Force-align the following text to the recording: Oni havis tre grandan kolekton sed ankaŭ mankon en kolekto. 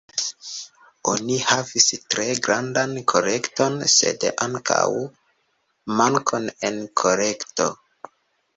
Oni 1.11 1.35
havis 1.49 1.85
tre 2.13 2.25
grandan 2.47 2.95
kolekton 3.13 3.77
sed 3.97 4.27
ankaŭ 4.47 4.81
mankon 6.01 6.51
en 6.73 6.83
kolekto. 7.05 7.71